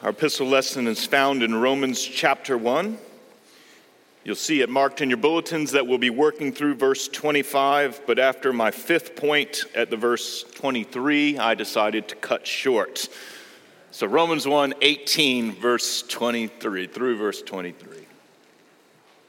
[0.00, 2.98] Our epistle lesson is found in Romans chapter 1.
[4.22, 8.20] You'll see it marked in your bulletins that we'll be working through verse 25, but
[8.20, 13.08] after my fifth point at the verse 23, I decided to cut short.
[13.90, 18.06] So Romans 1 18, verse 23, through verse 23.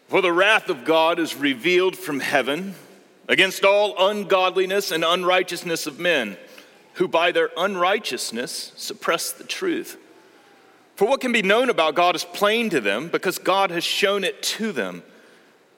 [0.08, 2.76] For the wrath of God is revealed from heaven
[3.28, 6.38] against all ungodliness and unrighteousness of men,
[6.94, 9.98] who by their unrighteousness suppress the truth.
[11.00, 14.26] For what can be known about God is plain to them because God has shown
[14.26, 15.02] it to them.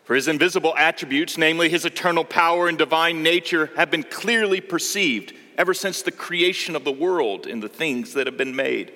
[0.03, 5.33] For his invisible attributes, namely his eternal power and divine nature, have been clearly perceived
[5.59, 8.93] ever since the creation of the world in the things that have been made.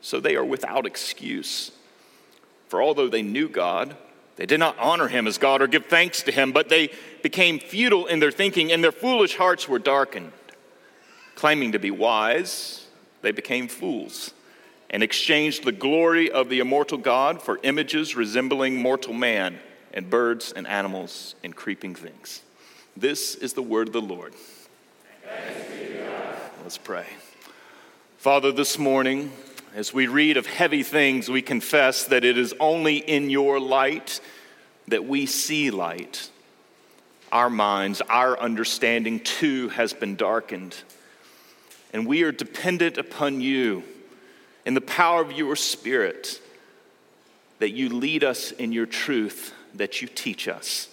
[0.00, 1.72] So they are without excuse.
[2.68, 3.96] For although they knew God,
[4.36, 6.92] they did not honor him as God or give thanks to him, but they
[7.24, 10.30] became futile in their thinking, and their foolish hearts were darkened.
[11.34, 12.86] Claiming to be wise,
[13.22, 14.34] they became fools
[14.90, 19.58] and exchanged the glory of the immortal God for images resembling mortal man
[19.92, 22.42] and birds and animals and creeping things.
[22.96, 24.34] This is the word of the Lord.
[26.62, 27.06] Let's pray.
[28.18, 29.32] Father, this morning,
[29.74, 34.20] as we read of heavy things, we confess that it is only in your light
[34.88, 36.30] that we see light.
[37.30, 40.76] Our minds, our understanding too has been darkened.
[41.92, 43.82] And we are dependent upon you
[44.68, 46.42] in the power of your Spirit,
[47.58, 50.90] that you lead us in your truth, that you teach us.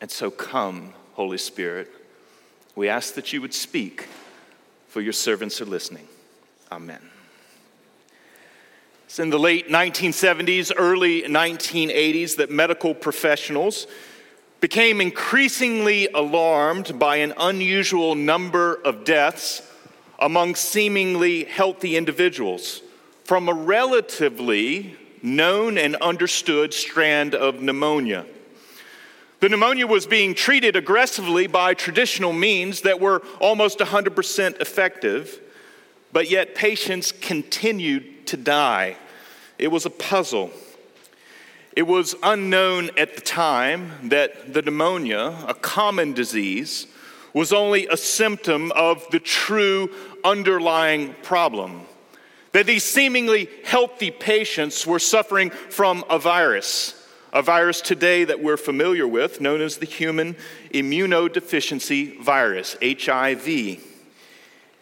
[0.00, 1.88] And so come, Holy Spirit.
[2.74, 4.08] We ask that you would speak,
[4.88, 6.08] for your servants are listening.
[6.72, 6.98] Amen.
[9.04, 13.86] It's in the late 1970s, early 1980s that medical professionals
[14.60, 19.62] became increasingly alarmed by an unusual number of deaths
[20.20, 22.82] among seemingly healthy individuals
[23.24, 28.26] from a relatively known and understood strand of pneumonia.
[29.40, 35.40] The pneumonia was being treated aggressively by traditional means that were almost 100% effective,
[36.12, 38.96] but yet patients continued to die.
[39.58, 40.50] It was a puzzle.
[41.74, 46.86] It was unknown at the time that the pneumonia, a common disease,
[47.32, 49.88] was only a symptom of the true
[50.24, 51.82] underlying problem.
[52.52, 58.56] That these seemingly healthy patients were suffering from a virus, a virus today that we're
[58.56, 60.36] familiar with, known as the human
[60.74, 63.80] immunodeficiency virus, HIV.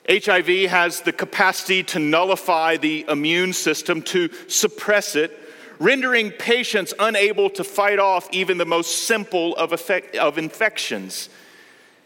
[0.08, 5.38] HIV has the capacity to nullify the immune system, to suppress it,
[5.78, 11.28] rendering patients unable to fight off even the most simple of, effect, of infections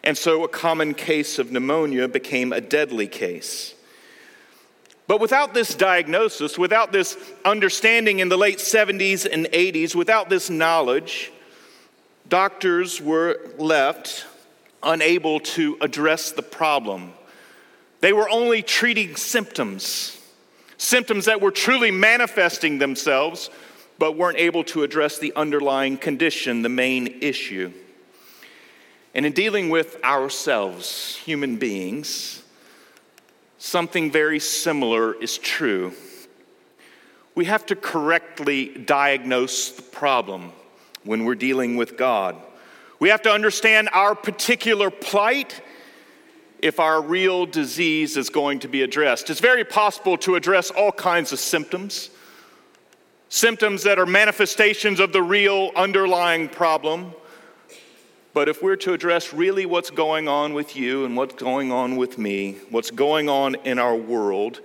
[0.05, 3.75] and so a common case of pneumonia became a deadly case.
[5.07, 10.49] But without this diagnosis, without this understanding in the late 70s and 80s, without this
[10.49, 11.33] knowledge,
[12.29, 14.27] doctors were left
[14.83, 17.13] unable to address the problem.
[18.01, 20.19] They were only treating symptoms,
[20.77, 23.51] symptoms that were truly manifesting themselves,
[23.99, 27.73] but weren't able to address the underlying condition, the main issue.
[29.15, 32.43] And in dealing with ourselves, human beings,
[33.59, 35.93] something very similar is true.
[37.35, 40.53] We have to correctly diagnose the problem
[41.05, 42.37] when we're dealing with God.
[42.99, 45.61] We have to understand our particular plight
[46.61, 49.29] if our real disease is going to be addressed.
[49.29, 52.11] It's very possible to address all kinds of symptoms,
[53.29, 57.13] symptoms that are manifestations of the real underlying problem.
[58.35, 61.97] But if we're to address really what's going on with you and what's going on
[61.97, 64.61] with me, what's going on in our world,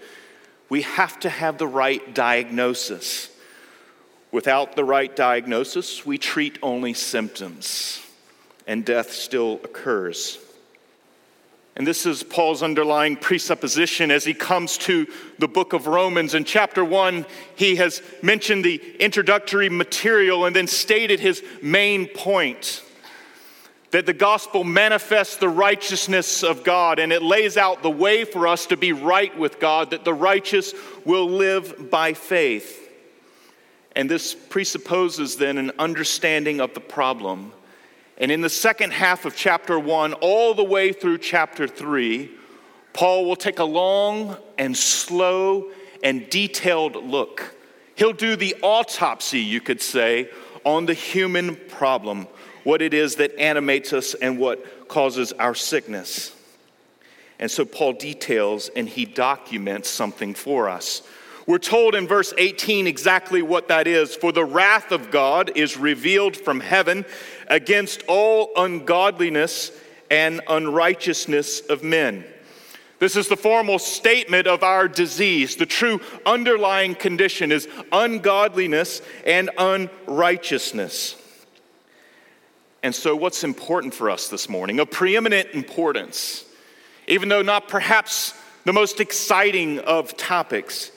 [0.70, 3.30] we have to have the right diagnosis.
[4.32, 8.02] Without the right diagnosis, we treat only symptoms,
[8.66, 10.40] and death still occurs.
[11.76, 15.08] And this is Paul's underlying presupposition as he comes to
[15.40, 16.34] the book of Romans.
[16.34, 17.26] In chapter one,
[17.56, 22.82] he has mentioned the introductory material and then stated his main point
[23.92, 28.48] that the gospel manifests the righteousness of God and it lays out the way for
[28.48, 30.74] us to be right with God, that the righteous
[31.06, 32.84] will live by faith.
[33.96, 37.54] And this presupposes then an understanding of the problem.
[38.18, 42.32] And in the second half of chapter one, all the way through chapter three,
[42.94, 45.72] Paul will take a long and slow
[46.04, 47.56] and detailed look.
[47.96, 50.30] He'll do the autopsy, you could say,
[50.64, 52.28] on the human problem
[52.68, 56.36] what it is that animates us and what causes our sickness.
[57.40, 61.02] And so Paul details and he documents something for us.
[61.46, 64.18] We're told in verse 18 exactly what that is.
[64.18, 67.06] For the wrath of God is revealed from heaven
[67.48, 69.72] against all ungodliness
[70.12, 72.26] and unrighteousness of men.
[73.00, 75.56] This is the formal statement of our disease.
[75.56, 81.16] The true underlying condition is ungodliness and unrighteousness.
[82.84, 84.80] And so, what's important for us this morning?
[84.80, 86.46] Of preeminent importance,
[87.08, 88.34] even though not perhaps
[88.66, 90.92] the most exciting of topics,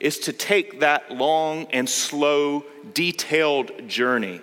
[0.00, 4.40] is to take that long and slow, detailed journey,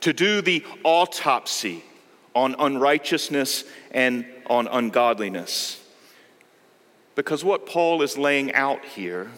[0.00, 1.84] to do the autopsy
[2.34, 5.80] on unrighteousness and on ungodliness.
[7.14, 9.30] Because what Paul is laying out here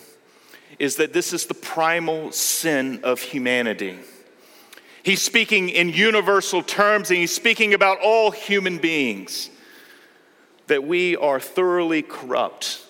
[0.79, 3.99] is that this is the primal sin of humanity.
[5.07, 9.51] He's speaking in universal terms and he's speaking about all human beings.
[10.67, 12.85] That we are thoroughly corrupt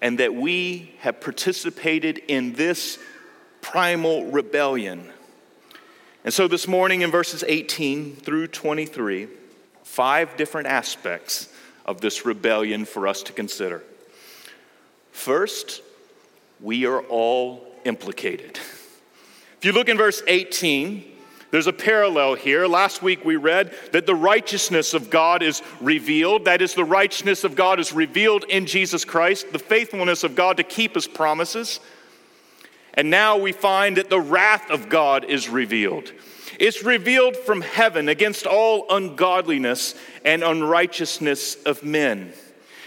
[0.00, 2.98] and that we have participated in this
[3.60, 5.12] primal rebellion.
[6.24, 9.28] And so this morning in verses 18 through 23,
[9.82, 11.52] five different aspects
[11.84, 13.84] of this rebellion for us to consider.
[15.12, 15.82] First,
[16.62, 18.56] we are all implicated.
[19.58, 21.16] If you look in verse 18,
[21.50, 22.66] there's a parallel here.
[22.66, 26.44] Last week we read that the righteousness of God is revealed.
[26.44, 30.58] That is, the righteousness of God is revealed in Jesus Christ, the faithfulness of God
[30.58, 31.80] to keep his promises.
[32.94, 36.12] And now we find that the wrath of God is revealed.
[36.58, 42.32] It's revealed from heaven against all ungodliness and unrighteousness of men.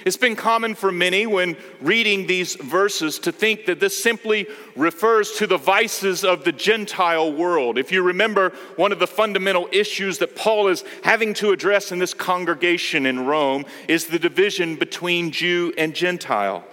[0.04, 5.34] It's been common for many when reading these verses to think that this simply refers
[5.34, 7.78] to the vices of the Gentile world.
[7.78, 12.00] If you remember, one of the fundamental issues that Paul is having to address in
[12.00, 16.64] this congregation in Rome is the division between Jew and Gentile.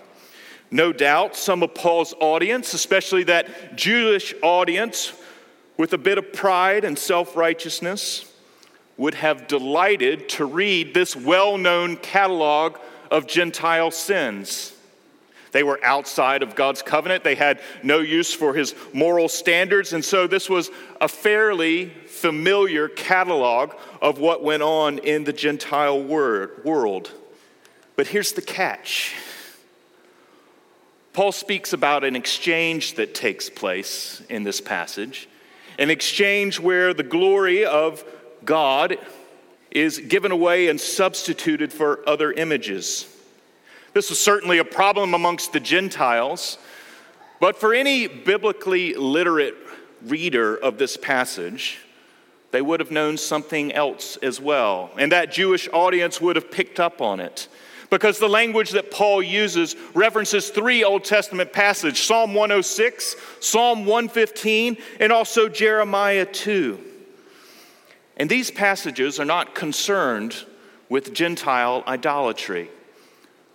[0.70, 5.12] No doubt, some of Paul's audience, especially that Jewish audience
[5.76, 8.32] with a bit of pride and self righteousness,
[8.96, 12.76] would have delighted to read this well known catalog
[13.10, 14.74] of Gentile sins.
[15.52, 17.24] They were outside of God's covenant.
[17.24, 19.92] They had no use for his moral standards.
[19.92, 20.70] And so this was
[21.00, 23.72] a fairly familiar catalog
[24.02, 27.10] of what went on in the Gentile world.
[27.96, 29.14] But here's the catch
[31.12, 35.28] Paul speaks about an exchange that takes place in this passage,
[35.76, 38.04] an exchange where the glory of
[38.44, 38.98] God
[39.70, 43.06] is given away and substituted for other images.
[43.94, 46.58] This was certainly a problem amongst the Gentiles,
[47.40, 49.54] but for any biblically literate
[50.02, 51.78] reader of this passage,
[52.50, 54.90] they would have known something else as well.
[54.96, 57.48] And that Jewish audience would have picked up on it.
[57.90, 64.76] Because the language that Paul uses references three Old Testament passages Psalm 106, Psalm 115,
[65.00, 66.87] and also Jeremiah 2.
[68.18, 70.44] And these passages are not concerned
[70.88, 72.70] with Gentile idolatry.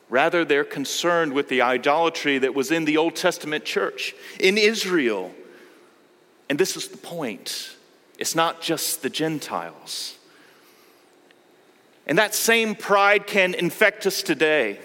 [0.10, 5.33] Rather, they're concerned with the idolatry that was in the Old Testament church, in Israel.
[6.50, 7.75] And this is the point
[8.19, 10.18] it's not just the Gentiles.
[12.06, 14.80] And that same pride can infect us today,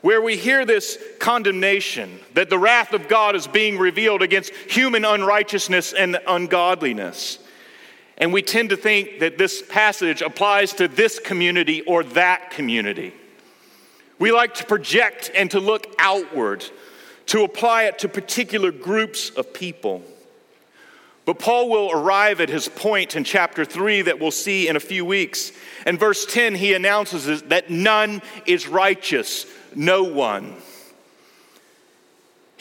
[0.00, 5.04] where we hear this condemnation that the wrath of God is being revealed against human
[5.04, 7.38] unrighteousness and ungodliness.
[8.22, 13.12] And we tend to think that this passage applies to this community or that community.
[14.20, 16.64] We like to project and to look outward,
[17.26, 20.02] to apply it to particular groups of people.
[21.24, 24.80] But Paul will arrive at his point in chapter 3 that we'll see in a
[24.80, 25.50] few weeks.
[25.84, 30.54] In verse 10, he announces that none is righteous, no one.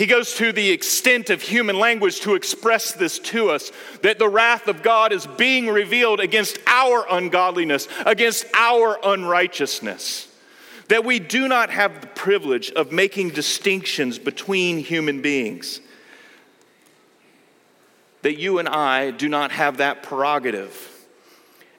[0.02, 4.28] He goes to the extent of human language to express this to us that the
[4.28, 10.28] wrath of God is being revealed against our ungodliness, against our unrighteousness.
[10.88, 15.82] That we do not have the privilege of making distinctions between human beings.
[18.24, 21.06] That you and I do not have that prerogative.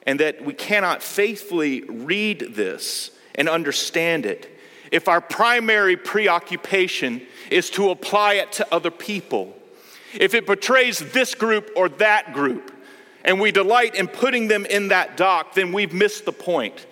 [0.03, 4.49] And that we cannot faithfully read this and understand it
[4.93, 7.19] if our primary preoccupation
[7.53, 9.55] is to apply it to other people,
[10.13, 12.71] if it portrays this group or that group,
[13.23, 16.85] and we delight in putting them in that dock, then we've missed the point.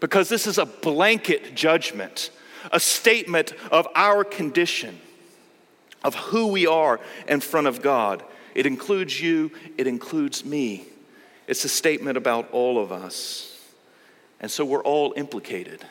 [0.00, 2.30] Because this is a blanket judgment,
[2.72, 4.98] a statement of our condition,
[6.02, 8.22] of who we are in front of God.
[8.54, 10.86] It includes you, it includes me.
[11.46, 13.58] It's a statement about all of us.
[14.40, 15.84] And so we're all implicated.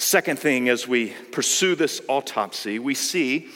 [0.00, 3.48] Second thing, as we pursue this autopsy, we see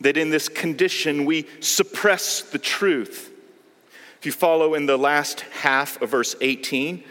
[0.00, 3.28] that in this condition we suppress the truth.
[4.20, 7.02] If you follow in the last half of verse 18,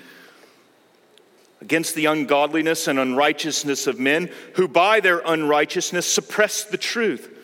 [1.59, 7.37] against the ungodliness and unrighteousness of men who by their unrighteousness suppress the truth.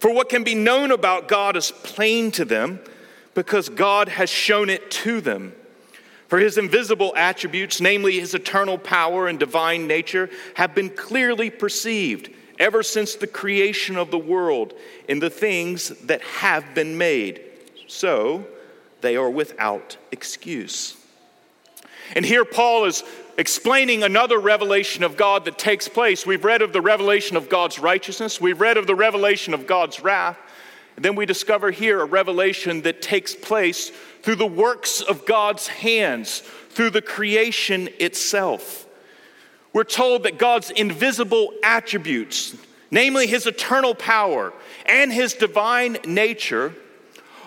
[0.00, 2.80] For what can be known about God is plain to them
[3.34, 5.54] because God has shown it to them.
[6.30, 12.30] For his invisible attributes, namely his eternal power and divine nature, have been clearly perceived
[12.60, 14.72] ever since the creation of the world
[15.08, 17.42] in the things that have been made.
[17.88, 18.46] So
[19.00, 20.96] they are without excuse.
[22.14, 23.02] And here Paul is
[23.36, 26.24] explaining another revelation of God that takes place.
[26.24, 29.98] We've read of the revelation of God's righteousness, we've read of the revelation of God's
[29.98, 30.38] wrath.
[30.94, 33.90] And then we discover here a revelation that takes place
[34.22, 38.86] through the works of God's hands, through the creation itself.
[39.72, 42.56] We're told that God's invisible attributes,
[42.90, 44.52] namely his eternal power
[44.86, 46.74] and his divine nature,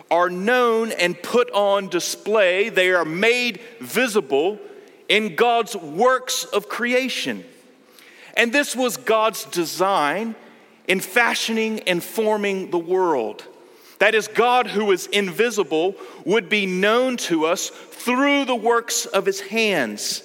[0.09, 2.69] are known and put on display.
[2.69, 4.59] They are made visible
[5.09, 7.43] in God's works of creation.
[8.35, 10.35] And this was God's design
[10.87, 13.45] in fashioning and forming the world.
[14.00, 15.95] That is, God, who is invisible,
[16.25, 20.23] would be known to us through the works of his hands.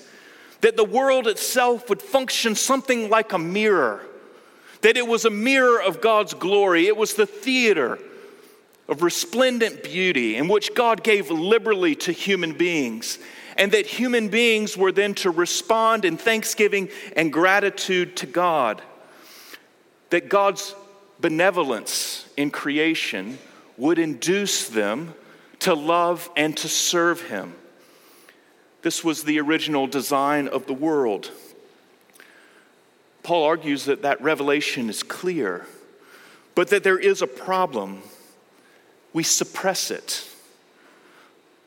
[0.63, 4.05] That the world itself would function something like a mirror.
[4.83, 6.87] That it was a mirror of God's glory.
[6.87, 7.99] It was the theater
[8.89, 13.19] of resplendent beauty in which God gave liberally to human beings
[13.59, 18.81] and that human beings were then to respond in thanksgiving and gratitude to God.
[20.11, 20.75] That God's
[21.21, 23.37] benevolence in creation
[23.79, 25.15] would induce them
[25.61, 27.55] to love and to serve Him.
[28.83, 31.31] This was the original design of the world.
[33.23, 35.67] Paul argues that that revelation is clear,
[36.55, 38.03] but that there is a problem.
[39.13, 40.27] We suppress it.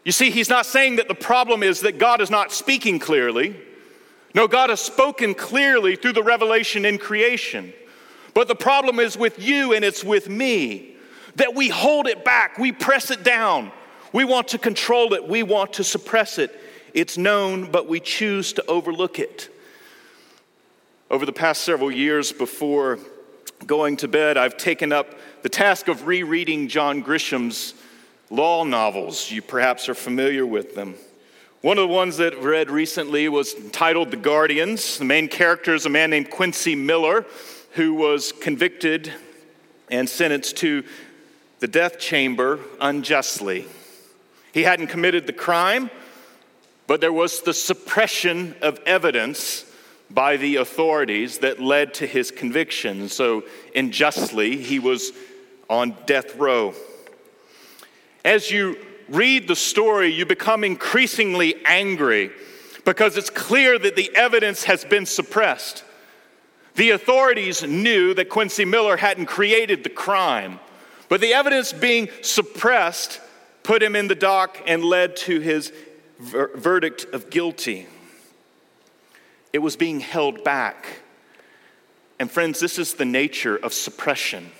[0.03, 3.55] You see, he's not saying that the problem is that God is not speaking clearly.
[4.33, 7.73] No, God has spoken clearly through the revelation in creation.
[8.33, 10.95] But the problem is with you and it's with me
[11.35, 13.71] that we hold it back, we press it down.
[14.13, 16.57] We want to control it, we want to suppress it.
[16.93, 19.49] It's known, but we choose to overlook it.
[21.09, 22.99] Over the past several years before
[23.65, 27.73] going to bed, I've taken up the task of rereading John Grisham's
[28.29, 29.31] law novels.
[29.31, 30.95] You perhaps are familiar with them.
[31.61, 34.97] One of the ones that I read recently was titled The Guardians.
[34.97, 37.25] The main character is a man named Quincy Miller
[37.73, 39.13] who was convicted
[39.89, 40.83] and sentenced to
[41.61, 43.65] the death chamber unjustly.
[44.51, 45.89] He hadn't committed the crime,
[46.87, 49.63] but there was the suppression of evidence
[50.09, 53.07] by the authorities that led to his conviction.
[53.07, 53.43] So,
[53.75, 55.11] unjustly, he was
[55.69, 56.73] on death row.
[58.25, 58.77] As you
[59.07, 62.31] read the story, you become increasingly angry
[62.85, 65.83] because it's clear that the evidence has been suppressed.
[66.75, 70.59] The authorities knew that Quincy Miller hadn't created the crime,
[71.11, 73.19] but the evidence being suppressed
[73.63, 75.73] put him in the dock and led to his
[76.17, 77.85] ver- verdict of guilty.
[79.51, 81.01] It was being held back.
[82.17, 84.53] And, friends, this is the nature of suppression.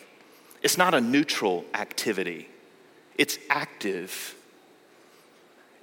[0.62, 2.50] It's not a neutral activity,
[3.18, 4.36] it's active,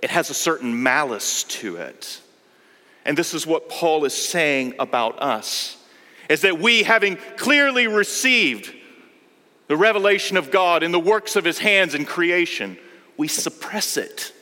[0.03, 2.21] it has a certain malice to it.
[3.07, 5.83] And this is what Paul is saying about us
[6.29, 8.75] is that we, having clearly received
[9.69, 12.79] the revelation of God in the works of his hands in creation,
[13.17, 14.33] we suppress it.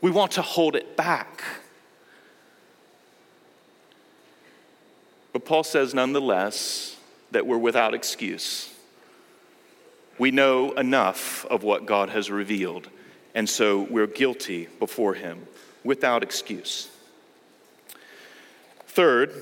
[0.00, 1.42] We want to hold it back.
[5.32, 6.96] But Paul says, nonetheless,
[7.32, 8.72] that we're without excuse.
[10.18, 12.88] We know enough of what God has revealed,
[13.34, 15.46] and so we're guilty before Him
[15.84, 16.88] without excuse.
[18.86, 19.32] Third,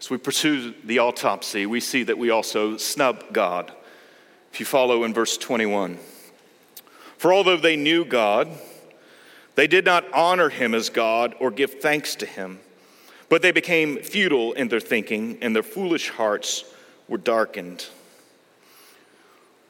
[0.00, 3.70] as we pursue the autopsy, we see that we also snub God.
[4.52, 5.98] If you follow in verse 21,
[7.18, 8.48] for although they knew God,
[9.56, 12.60] they did not honor him as God or give thanks to him,
[13.28, 16.64] but they became futile in their thinking, and their foolish hearts
[17.06, 17.86] were darkened.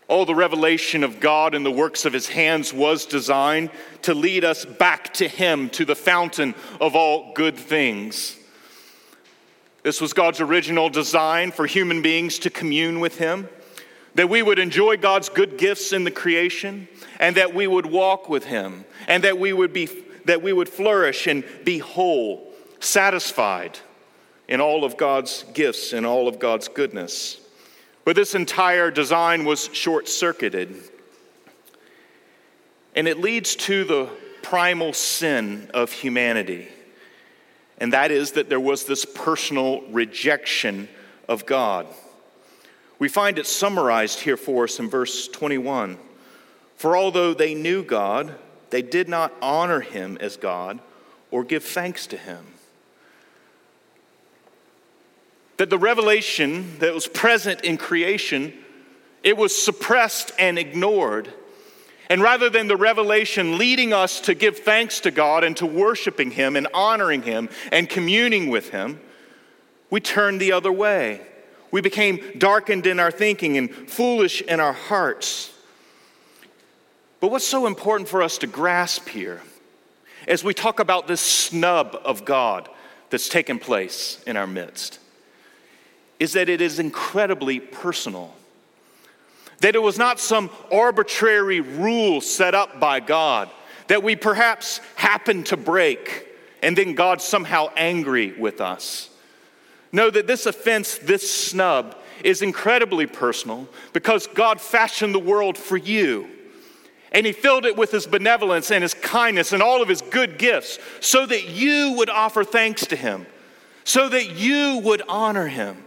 [0.08, 3.70] Oh, the revelation of God and the works of his hands was designed
[4.02, 8.36] to lead us back to him, to the fountain of all good things.
[9.82, 13.48] This was God's original design for human beings to commune with him,
[14.14, 18.28] that we would enjoy God's good gifts in the creation, and that we would walk
[18.28, 19.88] with him, and that we would be
[20.26, 23.78] that we would flourish and be whole, satisfied
[24.48, 27.40] in all of God's gifts and all of God's goodness.
[28.04, 30.76] But this entire design was short circuited.
[32.94, 34.10] And it leads to the
[34.42, 36.68] primal sin of humanity.
[37.80, 40.88] And that is that there was this personal rejection
[41.28, 41.86] of God.
[42.98, 45.98] We find it summarized here for us in verse 21.
[46.76, 48.34] For although they knew God,
[48.68, 50.80] they did not honor him as God
[51.30, 52.46] or give thanks to him.
[55.56, 58.52] That the revelation that was present in creation,
[59.22, 61.32] it was suppressed and ignored.
[62.10, 66.32] And rather than the revelation leading us to give thanks to God and to worshiping
[66.32, 69.00] Him and honoring Him and communing with Him,
[69.90, 71.20] we turned the other way.
[71.70, 75.52] We became darkened in our thinking and foolish in our hearts.
[77.20, 79.40] But what's so important for us to grasp here
[80.26, 82.68] as we talk about this snub of God
[83.10, 84.98] that's taken place in our midst
[86.18, 88.34] is that it is incredibly personal.
[89.60, 93.50] That it was not some arbitrary rule set up by God
[93.90, 96.28] that we perhaps happen to break
[96.62, 99.10] and then God's somehow angry with us.
[99.90, 105.76] Know that this offense, this snub, is incredibly personal because God fashioned the world for
[105.76, 106.28] you.
[107.10, 110.38] And He filled it with His benevolence and His kindness and all of His good
[110.38, 113.26] gifts so that you would offer thanks to Him,
[113.82, 115.82] so that you would honor Him,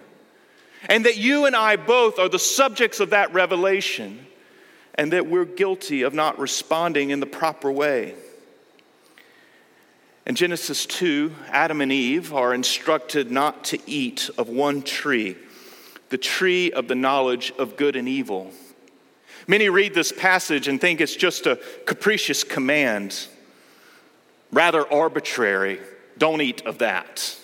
[0.90, 4.26] and that you and I both are the subjects of that revelation,
[4.96, 8.16] and that we're guilty of not responding in the proper way.
[10.26, 15.36] In Genesis 2, Adam and Eve are instructed not to eat of one tree,
[16.10, 18.52] the tree of the knowledge of good and evil.
[19.48, 23.28] Many read this passage and think it's just a capricious command,
[24.52, 25.80] rather arbitrary.
[26.18, 27.38] Don't eat of that,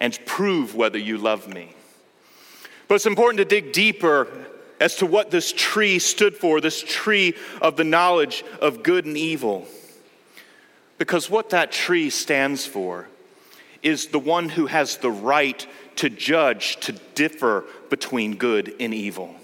[0.00, 1.74] and prove whether you love me.
[2.90, 4.26] But it's important to dig deeper
[4.80, 9.16] as to what this tree stood for this tree of the knowledge of good and
[9.16, 9.68] evil.
[10.98, 13.06] Because what that tree stands for
[13.84, 19.36] is the one who has the right to judge, to differ between good and evil.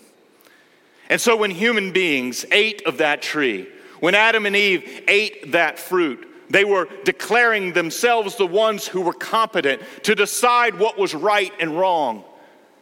[1.08, 3.68] And so when human beings ate of that tree,
[4.00, 9.12] when Adam and Eve ate that fruit, they were declaring themselves the ones who were
[9.12, 12.24] competent to decide what was right and wrong.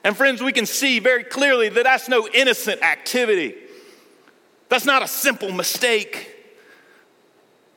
[0.05, 3.55] And friends, we can see very clearly that that's no innocent activity.
[4.69, 6.31] That's not a simple mistake.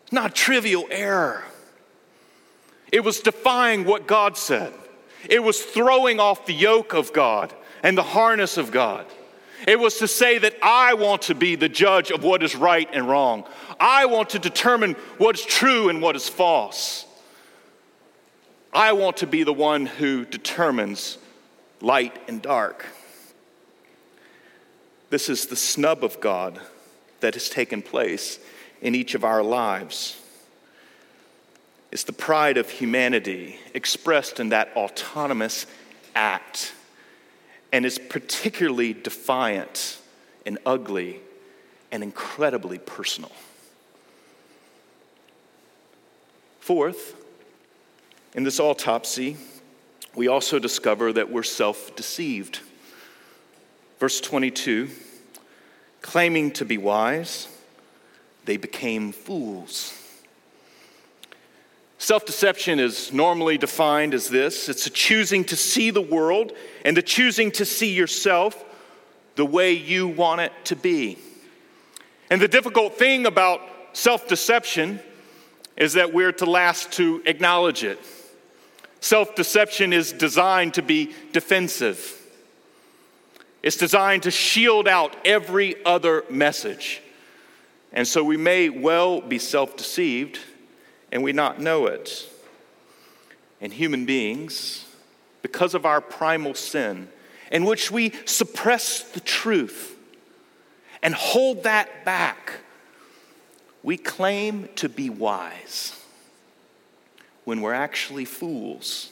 [0.03, 1.45] It's not a trivial error.
[2.91, 4.73] It was defying what God said.
[5.29, 9.05] It was throwing off the yoke of God and the harness of God.
[9.65, 12.87] It was to say that I want to be the judge of what is right
[12.93, 13.45] and wrong.
[13.79, 17.05] I want to determine what is true and what is false.
[18.73, 21.17] I want to be the one who determines
[21.81, 22.85] light and dark.
[25.09, 26.59] This is the snub of God
[27.19, 28.39] that has taken place
[28.81, 30.19] in each of our lives.
[31.91, 35.65] It's the pride of humanity expressed in that autonomous
[36.15, 36.73] act,
[37.71, 39.99] and is particularly defiant
[40.45, 41.19] and ugly
[41.91, 43.31] and incredibly personal.
[46.59, 47.15] Fourth,
[48.33, 49.37] in this autopsy,
[50.17, 52.59] we also discover that we're self deceived.
[53.99, 54.89] Verse 22
[56.01, 57.47] claiming to be wise,
[58.45, 59.93] they became fools.
[61.99, 66.51] Self deception is normally defined as this it's a choosing to see the world
[66.83, 68.63] and the choosing to see yourself
[69.35, 71.19] the way you want it to be.
[72.31, 73.61] And the difficult thing about
[73.93, 74.99] self deception
[75.75, 77.99] is that we're to last to acknowledge it.
[79.07, 82.21] Self deception is designed to be defensive,
[83.63, 87.01] it's designed to shield out every other message.
[87.93, 90.39] And so we may well be self deceived
[91.09, 92.29] and we not know it.
[93.61, 94.85] And human beings,
[95.41, 97.07] because of our primal sin,
[97.49, 99.95] in which we suppress the truth
[101.01, 102.55] and hold that back,
[103.83, 105.97] we claim to be wise
[107.47, 109.09] when we're actually fools.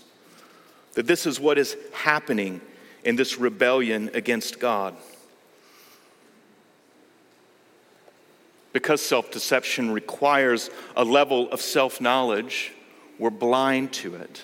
[0.94, 2.60] That this is what is happening
[3.06, 4.96] in this rebellion against God.
[8.76, 12.74] because self deception requires a level of self knowledge,
[13.18, 14.44] we're blind to it.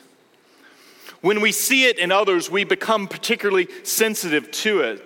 [1.19, 5.03] When we see it in others, we become particularly sensitive to it.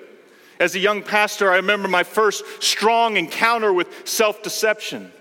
[0.60, 5.12] As a young pastor, I remember my first strong encounter with self deception.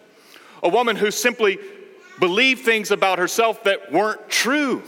[0.62, 1.58] A woman who simply
[2.18, 4.82] believed things about herself that weren't true.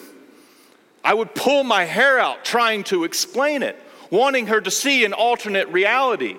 [1.05, 3.77] I would pull my hair out trying to explain it,
[4.11, 6.37] wanting her to see an alternate reality.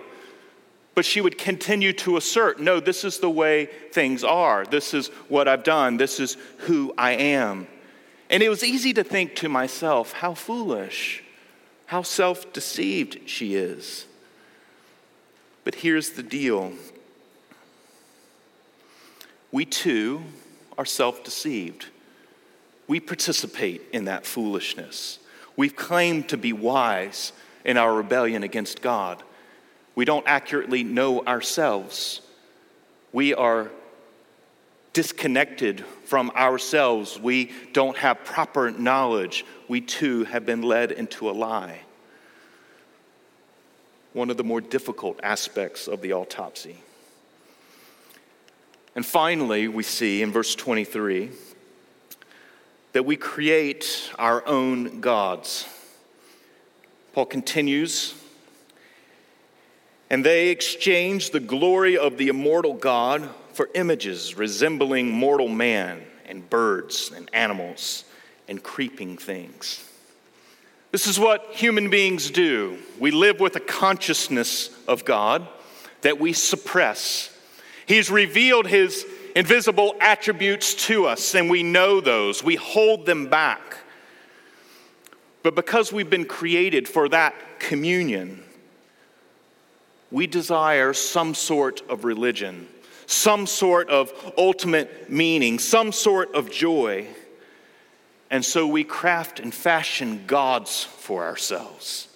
[0.93, 4.65] But she would continue to assert, no, this is the way things are.
[4.65, 5.97] This is what I've done.
[5.97, 7.67] This is who I am.
[8.29, 11.23] And it was easy to think to myself, how foolish,
[11.85, 14.05] how self deceived she is.
[15.63, 16.73] But here's the deal
[19.51, 20.23] we too
[20.77, 21.87] are self deceived.
[22.87, 25.19] We participate in that foolishness.
[25.55, 27.33] We've claimed to be wise
[27.65, 29.23] in our rebellion against God.
[29.95, 32.21] We don't accurately know ourselves.
[33.11, 33.71] We are
[34.93, 37.19] disconnected from ourselves.
[37.19, 39.45] We don't have proper knowledge.
[39.67, 41.81] We too have been led into a lie.
[44.13, 46.77] One of the more difficult aspects of the autopsy.
[48.97, 51.29] And finally, we see in verse 23
[52.93, 55.67] that we create our own gods.
[57.13, 58.15] Paul continues,
[60.09, 66.49] and they exchange the glory of the immortal God for images resembling mortal man and
[66.49, 68.03] birds and animals
[68.47, 69.87] and creeping things.
[70.91, 72.79] This is what human beings do.
[72.97, 75.47] We live with a consciousness of God
[76.01, 77.36] that we suppress.
[77.87, 82.43] He's revealed his invisible attributes to us, and we know those.
[82.43, 83.77] We hold them back.
[85.41, 88.43] But because we've been created for that communion,
[90.11, 92.67] we desire some sort of religion,
[93.05, 97.07] some sort of ultimate meaning, some sort of joy.
[98.29, 102.09] And so we craft and fashion gods for ourselves.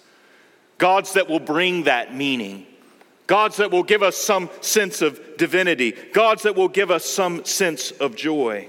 [0.76, 2.66] Gods that will bring that meaning,
[3.26, 7.44] gods that will give us some sense of divinity, gods that will give us some
[7.44, 8.68] sense of joy.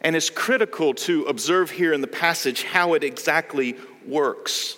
[0.00, 4.76] And it's critical to observe here in the passage how it exactly works.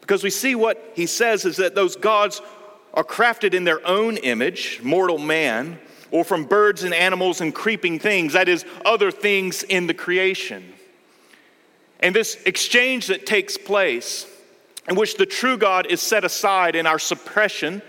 [0.00, 2.40] Because we see what he says is that those gods
[2.94, 5.78] are crafted in their own image, mortal man,
[6.10, 10.72] or from birds and animals and creeping things, that is, other things in the creation.
[12.00, 14.26] And this exchange that takes place
[14.90, 17.80] in which the true God is set aside in our suppression,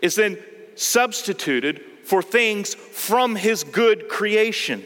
[0.00, 0.36] is then
[0.74, 4.82] substituted for things from his good creation.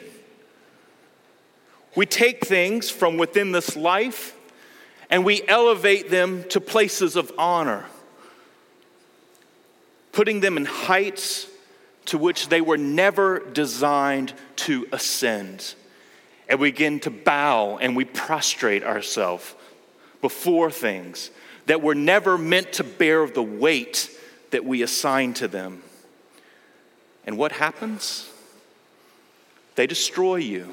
[1.97, 4.37] We take things from within this life
[5.09, 7.87] and we elevate them to places of honor,
[10.13, 11.49] putting them in heights
[12.07, 15.75] to which they were never designed to ascend.
[16.47, 19.55] And we begin to bow and we prostrate ourselves
[20.21, 21.31] before things
[21.67, 24.11] that were never meant to bear the weight
[24.51, 25.83] that we assign to them.
[27.27, 28.31] And what happens?
[29.75, 30.73] They destroy you.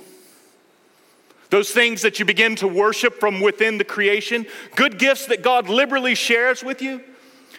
[1.49, 5.69] Those things that you begin to worship from within the creation, good gifts that God
[5.69, 7.01] liberally shares with you,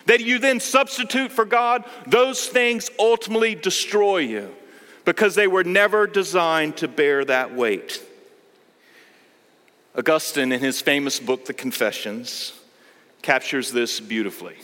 [0.06, 4.54] that you then substitute for God, those things ultimately destroy you
[5.04, 8.02] because they were never designed to bear that weight.
[9.96, 12.52] Augustine, in his famous book, The Confessions,
[13.22, 14.56] captures this beautifully.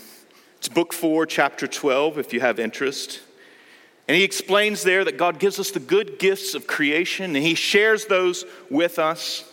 [0.59, 3.21] It's book four, chapter 12, if you have interest.
[4.09, 7.55] And he explains there that God gives us the good gifts of creation and he
[7.55, 9.49] shares those with us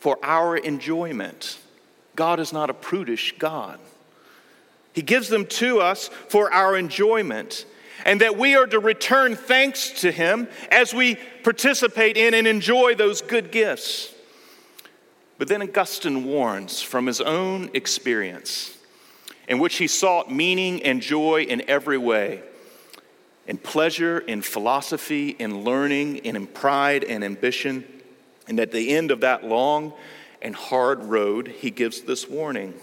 [0.00, 1.58] for our enjoyment.
[2.14, 3.80] God is not a prudish God.
[4.92, 7.66] He gives them to us for our enjoyment,
[8.04, 12.94] and that we are to return thanks to Him as we participate in and enjoy
[12.94, 14.13] those good gifts.
[15.38, 18.76] But then Augustine warns from his own experience,
[19.48, 22.42] in which he sought meaning and joy in every way
[23.46, 27.84] in pleasure, in philosophy, in learning, and in pride and ambition.
[28.48, 29.92] And at the end of that long
[30.40, 32.74] and hard road, he gives this warning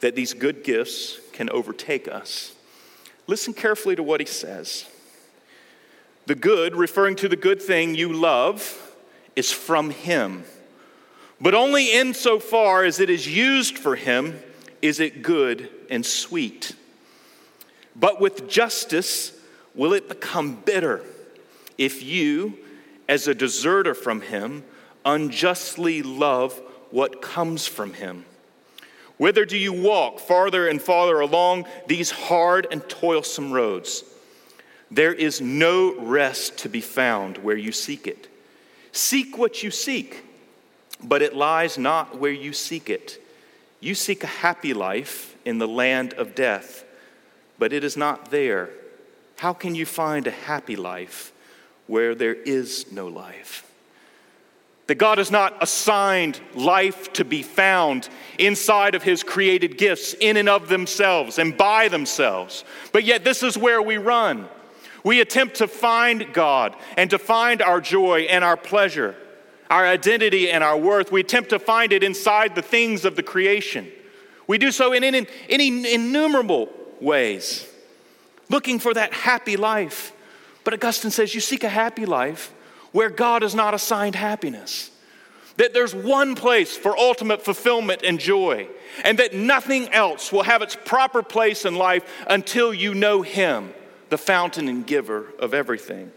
[0.00, 2.54] that these good gifts can overtake us.
[3.26, 4.86] Listen carefully to what he says.
[6.26, 8.92] The good, referring to the good thing you love,
[9.34, 10.44] is from him
[11.40, 14.38] but only insofar as it is used for him
[14.80, 16.74] is it good and sweet.
[17.94, 19.32] But with justice
[19.74, 21.02] will it become bitter
[21.78, 22.58] if you,
[23.08, 24.64] as a deserter from him,
[25.04, 28.24] unjustly love what comes from him.
[29.18, 34.04] Whither do you walk farther and farther along these hard and toilsome roads?
[34.90, 38.28] There is no rest to be found where you seek it.
[38.92, 40.25] Seek what you seek
[41.02, 43.22] but it lies not where you seek it.
[43.80, 46.84] You seek a happy life in the land of death,
[47.58, 48.70] but it is not there.
[49.36, 51.32] How can you find a happy life
[51.86, 53.62] where there is no life?
[54.86, 60.36] That God has not assigned life to be found inside of His created gifts, in
[60.36, 62.64] and of themselves and by themselves.
[62.92, 64.48] But yet, this is where we run.
[65.04, 69.14] We attempt to find God and to find our joy and our pleasure,
[69.70, 71.10] our identity and our worth.
[71.10, 73.90] We attempt to find it inside the things of the creation.
[74.46, 76.68] We do so in, in, in innumerable
[77.00, 77.68] ways,
[78.48, 80.12] looking for that happy life.
[80.64, 82.52] But Augustine says you seek a happy life
[82.92, 84.90] where God has not assigned happiness.
[85.56, 88.68] That there's one place for ultimate fulfillment and joy,
[89.04, 93.72] and that nothing else will have its proper place in life until you know Him,
[94.10, 96.12] the fountain and giver of everything.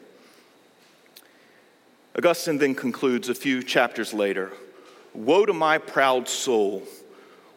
[2.19, 4.51] Augustine then concludes a few chapters later
[5.13, 6.83] Woe to my proud soul,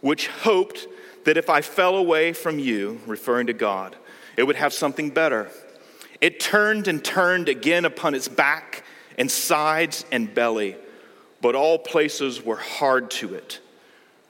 [0.00, 0.86] which hoped
[1.24, 3.96] that if I fell away from you, referring to God,
[4.36, 5.50] it would have something better.
[6.20, 8.84] It turned and turned again upon its back
[9.18, 10.76] and sides and belly,
[11.40, 13.58] but all places were hard to it,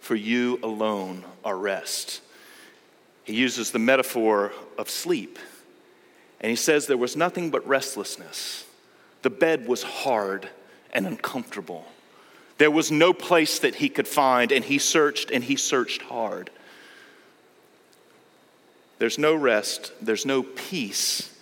[0.01, 2.23] for you alone are rest.
[3.25, 5.38] He uses the metaphor of sleep,
[6.40, 8.64] and he says there was nothing but restlessness.
[9.22, 10.48] The bed was hard
[10.92, 11.87] and uncomfortable.
[12.58, 16.50] There was no place that he could find, and he searched and he searched hard.
[18.98, 21.37] There's no rest, there's no peace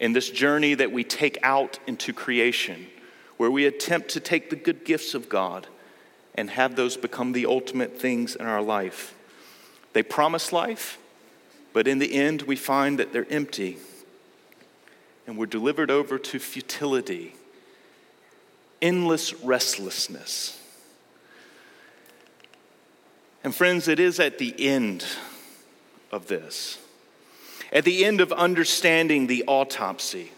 [0.00, 2.88] in this journey that we take out into creation,
[3.36, 5.68] where we attempt to take the good gifts of God
[6.34, 9.14] and have those become the ultimate things in our life.
[9.92, 10.98] They promise life,
[11.72, 13.78] but in the end, we find that they're empty
[15.26, 17.34] and we're delivered over to futility,
[18.82, 20.60] endless restlessness.
[23.42, 25.04] And friends, it is at the end
[26.10, 26.78] of this
[27.74, 30.30] at the end of understanding the autopsy,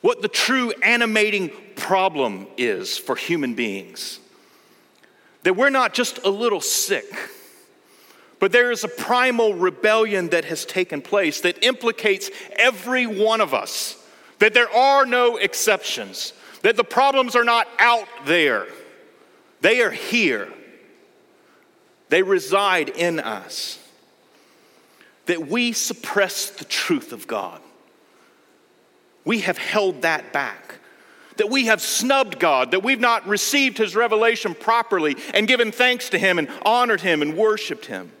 [0.00, 4.18] what the true animating problem is for human beings.
[5.42, 7.04] That we're not just a little sick,
[8.40, 13.52] but there is a primal rebellion that has taken place that implicates every one of
[13.52, 14.02] us,
[14.44, 18.66] that there are no exceptions, that the problems are not out there,
[19.62, 20.52] they are here,
[22.10, 23.78] they reside in us
[25.24, 27.58] that we suppress the truth of God.
[29.24, 30.74] We have held that back.
[31.38, 36.10] That we have snubbed God, that we've not received His revelation properly and given thanks
[36.10, 38.12] to Him and honored Him and worshiped Him.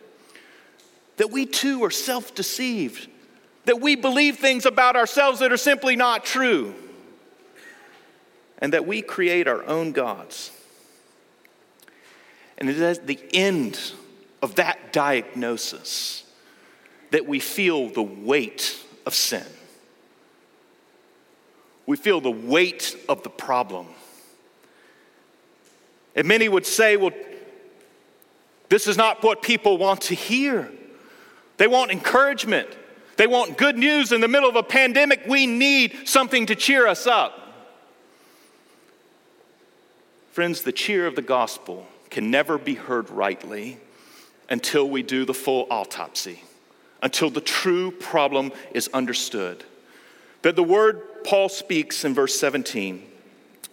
[1.18, 3.10] That we too are self deceived,
[3.64, 6.74] that we believe things about ourselves that are simply not true,
[8.58, 10.50] and that we create our own gods.
[12.56, 13.92] And it is at the end
[14.42, 16.24] of that diagnosis
[17.10, 19.46] that we feel the weight of sin.
[21.86, 23.86] We feel the weight of the problem.
[26.16, 27.12] And many would say, well,
[28.68, 30.70] this is not what people want to hear.
[31.56, 32.68] They want encouragement.
[33.16, 35.24] They want good news in the middle of a pandemic.
[35.26, 37.40] We need something to cheer us up.
[40.32, 43.78] Friends, the cheer of the gospel can never be heard rightly
[44.50, 46.40] until we do the full autopsy
[47.04, 49.62] until the true problem is understood.
[50.40, 53.04] That the word Paul speaks in verse 17,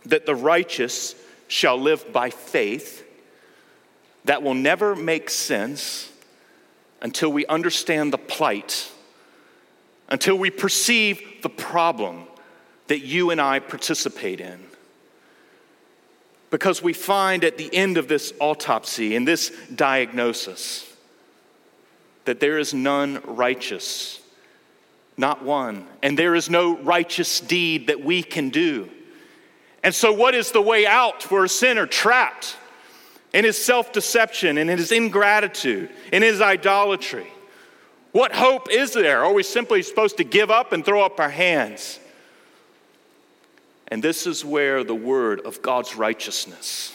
[0.06, 1.16] that the righteous
[1.48, 3.08] shall live by faith,
[4.26, 6.12] that will never make sense
[7.02, 8.92] until we understand the plight,
[10.12, 12.26] until we perceive the problem
[12.88, 14.60] that you and I participate in.
[16.52, 20.86] Because we find at the end of this autopsy, in this diagnosis,
[22.26, 24.20] that there is none righteous,
[25.16, 28.90] not one, and there is no righteous deed that we can do.
[29.82, 32.58] And so, what is the way out for a sinner trapped
[33.34, 37.28] in his self deception, in his ingratitude, in his idolatry?
[38.12, 39.24] What hope is there?
[39.24, 42.00] Are we simply supposed to give up and throw up our hands?
[43.88, 46.94] And this is where the word of God's righteousness,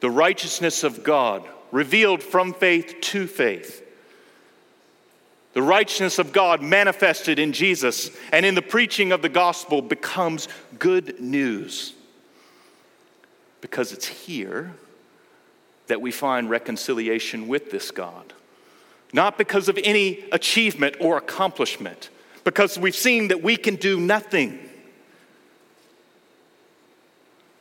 [0.00, 3.82] the righteousness of God revealed from faith to faith,
[5.52, 10.48] the righteousness of God manifested in Jesus and in the preaching of the gospel becomes
[10.78, 11.94] good news.
[13.62, 14.74] Because it's here
[15.86, 18.34] that we find reconciliation with this God.
[19.16, 22.10] Not because of any achievement or accomplishment,
[22.44, 24.58] because we've seen that we can do nothing,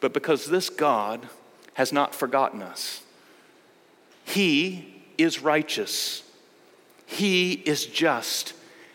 [0.02, 1.30] but because this God
[1.76, 3.02] has not forgotten us.
[4.26, 6.24] He is righteous.
[7.06, 8.52] He is just,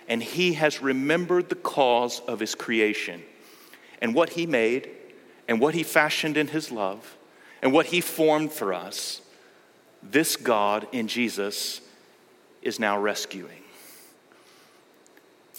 [0.06, 3.22] and He has remembered the cause of His creation
[4.02, 4.90] and what He made
[5.48, 7.16] and what he fashioned in his love
[7.60, 9.20] and what he formed for us,
[10.00, 11.80] this God in Jesus
[12.62, 13.62] is now rescuing.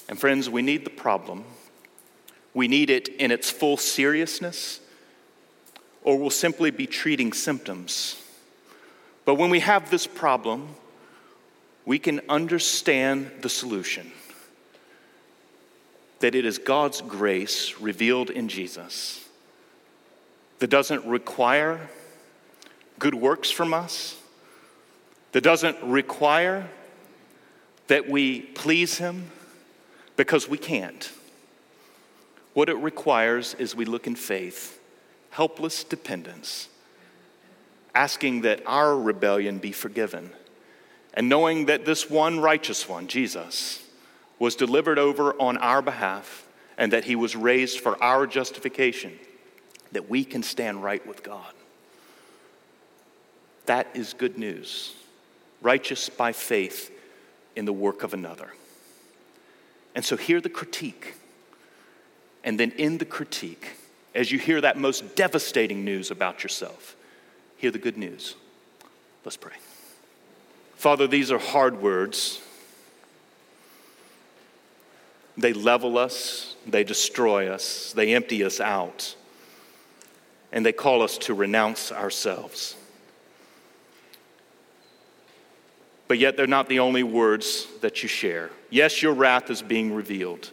[0.10, 1.46] And friends, we need the problem.
[2.54, 4.82] We need it in its full seriousness,
[6.04, 8.22] or we'll simply be treating symptoms.
[9.24, 10.76] But when we have this problem,
[11.86, 14.12] we can understand the solution
[16.20, 19.26] that it is God's grace revealed in Jesus
[20.60, 21.90] that doesn't require
[23.00, 24.16] good works from us,
[25.32, 26.70] that doesn't require
[27.92, 29.30] that we please Him
[30.16, 31.12] because we can't.
[32.54, 34.80] What it requires is we look in faith,
[35.30, 36.70] helpless dependence,
[37.94, 40.32] asking that our rebellion be forgiven,
[41.16, 43.86] and knowing that this one righteous one, Jesus,
[44.40, 49.20] was delivered over on our behalf and that he was raised for our justification,
[49.92, 51.54] that we can stand right with God.
[53.66, 54.96] That is good news.
[55.62, 56.90] Righteous by faith
[57.56, 58.54] in the work of another.
[59.96, 61.16] And so, hear the critique.
[62.44, 63.76] And then, in the critique,
[64.16, 66.96] as you hear that most devastating news about yourself,
[67.58, 68.36] hear the good news.
[69.24, 69.54] Let's pray.
[70.76, 72.42] Father, these are hard words
[75.38, 79.16] they level us, they destroy us, they empty us out,
[80.52, 82.76] and they call us to renounce ourselves.
[86.12, 88.50] But yet, they're not the only words that you share.
[88.70, 90.52] Yes, your wrath is being revealed,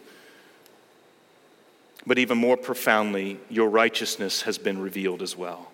[2.07, 5.73] but even more profoundly, your righteousness has been revealed as well.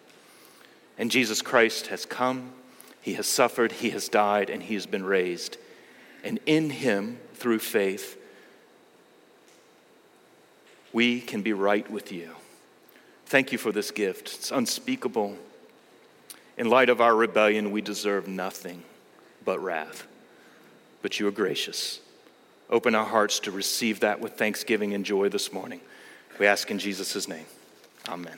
[0.97, 2.53] And Jesus Christ has come,
[2.99, 5.57] He has suffered, He has died, and He has been raised.
[6.23, 8.19] And in Him, through faith,
[10.93, 12.31] we can be right with you.
[13.27, 14.33] Thank you for this gift.
[14.33, 15.37] It's unspeakable.
[16.57, 18.81] In light of our rebellion, we deserve nothing
[19.45, 20.07] but wrath.
[21.01, 22.01] But you are gracious.
[22.69, 25.81] Open our hearts to receive that with thanksgiving and joy this morning.
[26.39, 27.45] We ask in Jesus' name.
[28.09, 28.37] Amen.